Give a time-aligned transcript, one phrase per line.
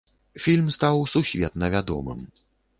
[0.45, 2.19] Фільм стаў сусветна вядомым.